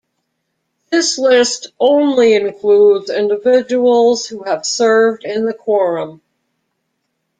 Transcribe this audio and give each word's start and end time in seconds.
This 0.89 1.19
list 1.19 1.73
only 1.79 2.33
includes 2.33 3.11
individuals 3.11 4.25
who 4.25 4.41
have 4.41 4.65
served 4.65 5.25
in 5.25 5.45
the 5.45 5.53
Quorum. 5.53 6.23